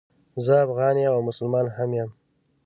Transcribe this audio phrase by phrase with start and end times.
[0.45, 2.09] زه افغان یم او مسلمان هم یم